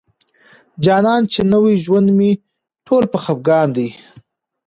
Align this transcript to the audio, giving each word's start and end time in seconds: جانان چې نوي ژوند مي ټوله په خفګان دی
جانان 0.83 1.21
چې 1.33 1.39
نوي 1.53 1.75
ژوند 1.83 2.07
مي 2.17 2.31
ټوله 2.85 3.07
په 3.13 3.17
خفګان 3.23 3.67
دی 3.75 3.89